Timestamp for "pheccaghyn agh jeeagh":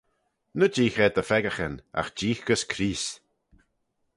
1.29-2.43